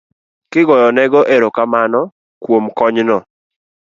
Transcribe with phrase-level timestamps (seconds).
[0.51, 2.01] kigoyonego erokamano
[2.43, 3.17] kuom konyno.